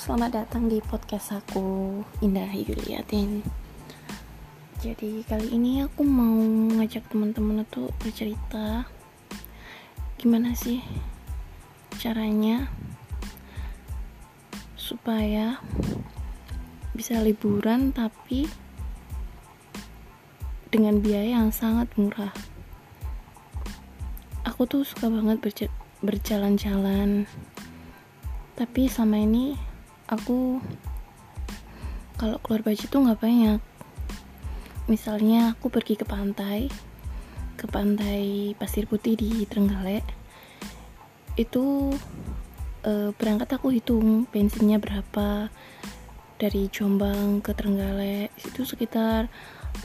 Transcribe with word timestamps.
selamat 0.00 0.32
datang 0.32 0.64
di 0.64 0.80
podcast 0.80 1.36
aku 1.36 2.00
Indah 2.24 2.48
Yuliatin. 2.48 3.44
Jadi 4.80 5.20
kali 5.28 5.52
ini 5.52 5.84
aku 5.84 6.08
mau 6.08 6.40
ngajak 6.72 7.04
teman-teman 7.12 7.68
untuk 7.68 7.92
bercerita 8.00 8.88
Gimana 10.16 10.56
sih 10.56 10.80
caranya 12.00 12.72
supaya 14.72 15.60
bisa 16.96 17.20
liburan 17.20 17.92
tapi 17.92 18.48
dengan 20.72 21.04
biaya 21.04 21.44
yang 21.44 21.52
sangat 21.52 21.92
murah. 22.00 22.32
Aku 24.48 24.64
tuh 24.64 24.80
suka 24.80 25.12
banget 25.12 25.44
berjalan-jalan 26.00 27.28
tapi 28.56 28.88
sama 28.88 29.20
ini 29.20 29.68
aku 30.10 30.58
kalau 32.18 32.36
keluar 32.42 32.60
baju 32.66 32.84
tuh 32.84 33.00
nggak 33.00 33.20
banyak. 33.22 33.60
Misalnya 34.90 35.54
aku 35.54 35.70
pergi 35.70 35.94
ke 35.94 36.04
pantai 36.04 36.66
ke 37.54 37.68
pantai 37.68 38.52
pasir 38.56 38.88
putih 38.88 39.20
di 39.20 39.44
Trenggalek 39.44 40.00
itu 41.36 41.92
e, 42.80 43.12
berangkat 43.12 43.52
aku 43.52 43.68
hitung 43.68 44.24
bensinnya 44.32 44.80
berapa 44.80 45.52
dari 46.40 46.72
Jombang 46.72 47.44
ke 47.44 47.52
Trenggalek 47.52 48.32
itu 48.40 48.64
sekitar 48.64 49.28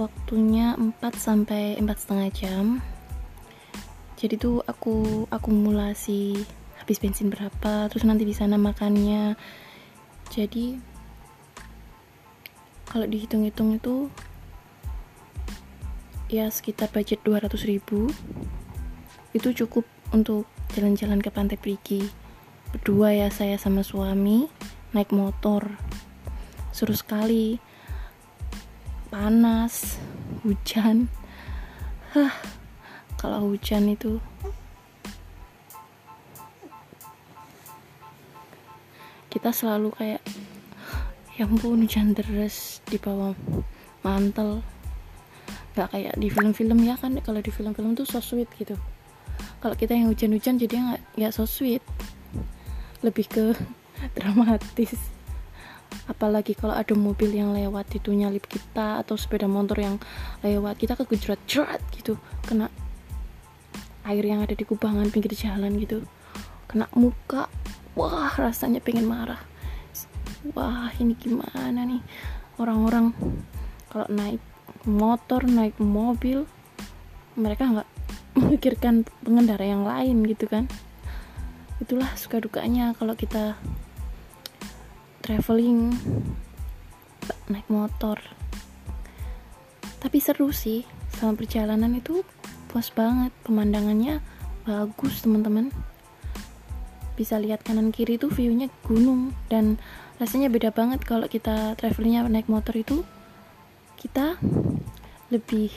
waktunya 0.00 0.74
4 0.80 0.96
sampai 1.12 1.76
empat 1.76 1.96
setengah 2.00 2.28
jam. 2.32 2.64
Jadi 4.16 4.34
tuh 4.40 4.64
aku 4.64 5.28
akumulasi 5.28 6.40
habis 6.80 6.98
bensin 6.98 7.28
berapa 7.28 7.86
terus 7.92 8.08
nanti 8.08 8.24
di 8.24 8.32
sana 8.32 8.56
makannya 8.56 9.36
jadi 10.28 10.80
kalau 12.88 13.04
dihitung-hitung 13.04 13.76
itu 13.76 14.08
ya 16.28 16.48
sekitar 16.52 16.92
budget 16.92 17.20
200 17.24 17.52
ribu. 17.68 18.08
Itu 19.32 19.52
cukup 19.52 19.84
untuk 20.12 20.48
jalan-jalan 20.72 21.20
ke 21.20 21.28
pantai 21.32 21.60
Perigi. 21.60 22.04
Berdua 22.72 23.16
ya 23.16 23.28
saya 23.32 23.56
sama 23.56 23.80
suami 23.84 24.48
naik 24.92 25.12
motor. 25.12 25.64
Seru 26.72 26.96
sekali. 26.96 27.60
Panas 29.08 29.96
hujan. 30.44 31.08
Hah 32.12 32.32
kalau 33.20 33.52
hujan 33.52 33.88
itu 33.88 34.20
kita 39.48 39.64
selalu 39.64 39.88
kayak 39.96 40.20
ya 41.40 41.48
ampun 41.48 41.80
hujan 41.80 42.12
deras 42.12 42.84
di 42.84 43.00
bawah 43.00 43.32
mantel. 44.04 44.60
Nggak 45.72 45.88
kayak 45.88 46.14
di 46.20 46.28
film-film 46.28 46.84
ya 46.84 47.00
kan 47.00 47.16
kalau 47.24 47.40
di 47.40 47.48
film-film 47.48 47.96
tuh 47.96 48.04
so 48.04 48.20
sweet 48.20 48.44
gitu. 48.60 48.76
Kalau 49.64 49.72
kita 49.72 49.96
yang 49.96 50.12
hujan-hujan 50.12 50.60
jadi 50.60 50.74
nggak 50.76 51.00
nggak 51.16 51.32
so 51.32 51.48
sweet. 51.48 51.80
Lebih 53.00 53.24
ke 53.24 53.56
dramatis. 54.20 55.00
Apalagi 56.04 56.52
kalau 56.52 56.76
ada 56.76 56.92
mobil 56.92 57.32
yang 57.32 57.56
lewat 57.56 57.88
itu 57.96 58.12
nyalip 58.12 58.44
kita 58.44 59.00
atau 59.00 59.16
sepeda 59.16 59.48
motor 59.48 59.80
yang 59.80 59.96
lewat 60.44 60.76
kita 60.76 60.92
kegejrot 60.92 61.40
jerat 61.48 61.80
gitu. 61.96 62.20
Kena 62.44 62.68
air 64.04 64.28
yang 64.28 64.44
ada 64.44 64.52
di 64.52 64.68
kubangan 64.68 65.08
pinggir 65.08 65.32
jalan 65.32 65.72
gitu. 65.80 66.04
Kena 66.68 66.84
muka 66.92 67.48
wah 67.94 68.32
rasanya 68.36 68.82
pengen 68.82 69.08
marah. 69.08 69.40
Wah 70.52 70.92
ini 71.00 71.14
gimana 71.16 71.84
nih? 71.86 72.02
Orang-orang 72.58 73.14
kalau 73.88 74.06
naik 74.10 74.42
motor 74.84 75.44
naik 75.48 75.76
mobil 75.80 76.44
mereka 77.38 77.68
nggak 77.68 77.88
memikirkan 78.38 79.06
pengendara 79.24 79.64
yang 79.64 79.86
lain 79.86 80.26
gitu 80.26 80.50
kan? 80.50 80.68
Itulah 81.78 82.10
suka 82.18 82.42
dukanya 82.42 82.92
kalau 82.98 83.14
kita 83.14 83.54
traveling 85.22 85.94
naik 87.48 87.68
motor. 87.68 88.18
Tapi 89.98 90.18
seru 90.22 90.54
sih 90.54 90.86
selama 91.14 91.42
perjalanan 91.42 91.92
itu 91.98 92.22
puas 92.70 92.90
banget. 92.94 93.34
Pemandangannya 93.42 94.22
bagus 94.68 95.24
teman-teman 95.24 95.72
bisa 97.18 97.34
lihat 97.42 97.66
kanan 97.66 97.90
kiri 97.90 98.14
tuh 98.14 98.30
viewnya 98.30 98.70
gunung 98.86 99.34
dan 99.50 99.82
rasanya 100.22 100.46
beda 100.46 100.70
banget 100.70 101.02
kalau 101.02 101.26
kita 101.26 101.74
travelingnya 101.74 102.22
naik 102.30 102.46
motor 102.46 102.78
itu. 102.78 103.02
Kita 103.98 104.38
lebih 105.34 105.74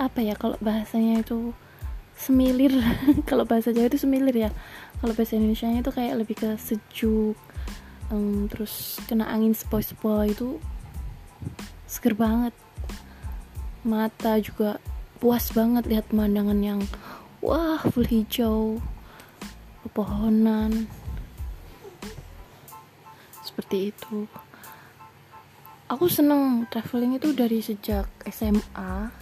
apa 0.00 0.24
ya 0.24 0.32
kalau 0.40 0.56
bahasanya 0.64 1.20
itu 1.20 1.52
semilir. 2.16 2.72
Kalau 3.28 3.42
bahasa 3.44 3.74
Jawa 3.74 3.90
itu 3.90 3.98
semilir 3.98 4.48
ya. 4.48 4.50
Kalau 5.02 5.12
bahasa 5.12 5.34
Indonesia 5.34 5.66
itu 5.66 5.90
kayak 5.90 6.14
lebih 6.14 6.36
ke 6.38 6.50
sejuk 6.56 7.36
um, 8.08 8.46
terus 8.46 9.02
kena 9.10 9.26
angin 9.28 9.52
sepoi-sepoi 9.52 10.30
itu 10.32 10.62
seger 11.90 12.14
banget. 12.14 12.54
Mata 13.84 14.40
juga 14.40 14.80
puas 15.18 15.52
banget 15.52 15.90
lihat 15.90 16.08
pemandangan 16.08 16.58
yang 16.62 16.80
wah 17.44 17.82
full 17.92 18.06
hijau 18.08 18.80
pepohonan. 19.84 20.88
Seperti 23.44 23.92
itu. 23.92 24.24
Aku 25.92 26.08
seneng 26.08 26.64
traveling 26.72 27.20
itu 27.20 27.36
dari 27.36 27.60
sejak 27.60 28.08
SMA 28.32 29.12